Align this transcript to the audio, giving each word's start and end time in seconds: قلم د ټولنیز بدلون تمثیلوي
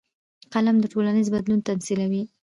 قلم 0.53 0.75
د 0.81 0.85
ټولنیز 0.93 1.27
بدلون 1.33 1.59
تمثیلوي 1.69 2.23